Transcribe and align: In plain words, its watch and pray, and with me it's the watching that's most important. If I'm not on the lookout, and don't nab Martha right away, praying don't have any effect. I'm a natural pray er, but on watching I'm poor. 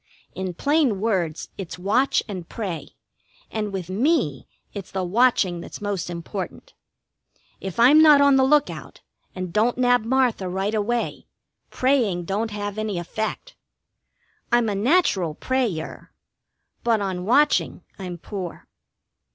In 0.33 0.55
plain 0.55 0.99
words, 0.99 1.49
its 1.59 1.77
watch 1.77 2.23
and 2.27 2.49
pray, 2.49 2.95
and 3.51 3.71
with 3.71 3.87
me 3.87 4.47
it's 4.73 4.89
the 4.89 5.03
watching 5.03 5.61
that's 5.61 5.79
most 5.79 6.09
important. 6.09 6.73
If 7.59 7.79
I'm 7.79 8.01
not 8.01 8.19
on 8.19 8.35
the 8.35 8.43
lookout, 8.43 9.01
and 9.35 9.53
don't 9.53 9.77
nab 9.77 10.03
Martha 10.03 10.49
right 10.49 10.73
away, 10.73 11.27
praying 11.69 12.25
don't 12.25 12.49
have 12.49 12.79
any 12.79 12.97
effect. 12.97 13.55
I'm 14.51 14.69
a 14.69 14.73
natural 14.73 15.35
pray 15.35 15.71
er, 15.79 16.11
but 16.83 16.99
on 16.99 17.23
watching 17.23 17.83
I'm 17.99 18.17
poor. 18.17 18.67